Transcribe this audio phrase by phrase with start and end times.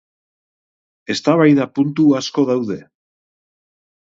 [1.15, 2.79] Eztabaida puntu asko daude.